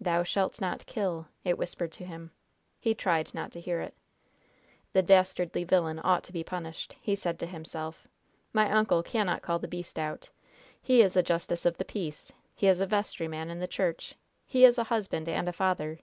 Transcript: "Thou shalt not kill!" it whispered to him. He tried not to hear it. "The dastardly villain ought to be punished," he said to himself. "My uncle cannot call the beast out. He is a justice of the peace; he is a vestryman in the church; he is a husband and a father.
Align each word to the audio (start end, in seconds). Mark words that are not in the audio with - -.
"Thou 0.00 0.22
shalt 0.22 0.60
not 0.60 0.86
kill!" 0.86 1.26
it 1.42 1.58
whispered 1.58 1.90
to 1.90 2.04
him. 2.04 2.30
He 2.78 2.94
tried 2.94 3.34
not 3.34 3.50
to 3.50 3.60
hear 3.60 3.80
it. 3.80 3.94
"The 4.92 5.02
dastardly 5.02 5.64
villain 5.64 6.00
ought 6.04 6.22
to 6.22 6.32
be 6.32 6.44
punished," 6.44 6.96
he 7.00 7.16
said 7.16 7.36
to 7.40 7.46
himself. 7.46 8.06
"My 8.52 8.70
uncle 8.70 9.02
cannot 9.02 9.42
call 9.42 9.58
the 9.58 9.66
beast 9.66 9.98
out. 9.98 10.30
He 10.80 11.02
is 11.02 11.16
a 11.16 11.22
justice 11.24 11.66
of 11.66 11.78
the 11.78 11.84
peace; 11.84 12.30
he 12.54 12.68
is 12.68 12.78
a 12.80 12.86
vestryman 12.86 13.50
in 13.50 13.58
the 13.58 13.66
church; 13.66 14.14
he 14.44 14.64
is 14.64 14.78
a 14.78 14.84
husband 14.84 15.28
and 15.28 15.48
a 15.48 15.52
father. 15.52 15.98